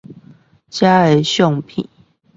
[0.71, 1.87] 這些照片